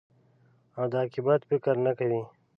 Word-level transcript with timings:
او 0.77 0.83
د 0.91 0.93
عاقبت 1.01 1.41
فکر 1.49 1.73
نه 1.85 1.91
کوې. 1.99 2.21